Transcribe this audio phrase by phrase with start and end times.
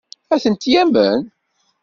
[0.33, 1.21] Ad tent-yamen?